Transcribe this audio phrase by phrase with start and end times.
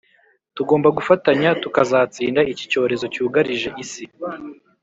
[0.55, 4.03] Tugomba gufatanya tukazatsinda iki cyorezo cyugarije isi